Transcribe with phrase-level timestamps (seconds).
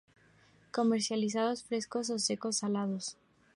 [0.71, 3.17] Comercializados frescos o secos-salados.